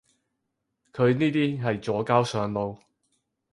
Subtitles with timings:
[0.93, 2.79] 佢呢啲係左膠上腦